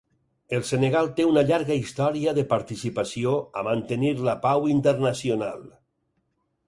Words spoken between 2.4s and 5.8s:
participació a mantenir la pau internacional.